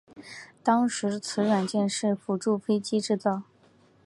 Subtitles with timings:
[0.63, 3.43] 当时此软件是辅助飞机建造。